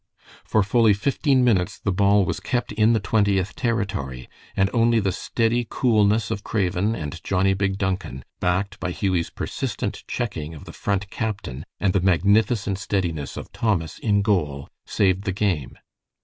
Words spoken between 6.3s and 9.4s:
of Craven and Johnnie Big Duncan, backed by Hughie's